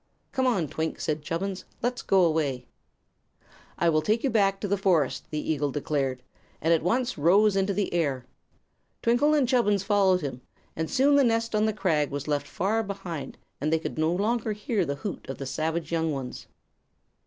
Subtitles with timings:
[0.31, 1.63] "_"Come on, Twink," said Chubbins.
[1.83, 2.65] "Let's go away."
[3.77, 6.23] "I will take you back to the forest," the eagle declared,
[6.59, 8.25] and at once rose into the air.
[9.03, 10.41] Twinkle and Chubbins followed him,
[10.75, 14.11] and soon the nest on the crag was left far behind and they could no
[14.11, 16.47] longer hear the hoot of the savage young ones.